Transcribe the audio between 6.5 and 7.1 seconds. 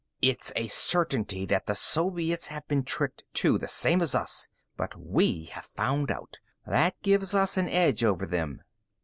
That